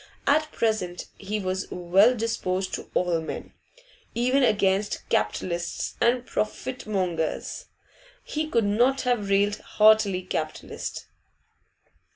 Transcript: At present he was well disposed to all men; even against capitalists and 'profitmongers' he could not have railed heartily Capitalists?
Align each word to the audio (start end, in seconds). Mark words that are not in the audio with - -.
At 0.25 0.51
present 0.51 1.05
he 1.19 1.39
was 1.39 1.67
well 1.69 2.15
disposed 2.15 2.73
to 2.73 2.89
all 2.95 3.21
men; 3.21 3.53
even 4.15 4.41
against 4.41 5.07
capitalists 5.09 5.93
and 6.01 6.25
'profitmongers' 6.25 7.65
he 8.23 8.49
could 8.49 8.65
not 8.65 9.01
have 9.01 9.29
railed 9.29 9.57
heartily 9.59 10.23
Capitalists? 10.23 11.05